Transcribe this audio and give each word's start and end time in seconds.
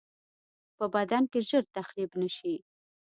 په 0.77 0.85
بدن 0.95 1.23
کې 1.31 1.39
ژر 1.49 1.63
تخریب 1.77 2.11
نشي. 2.21 2.55